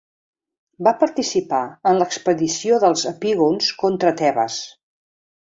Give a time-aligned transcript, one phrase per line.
[0.87, 1.59] Va participar
[1.91, 4.59] en l'expedició dels epígons contra Tebes.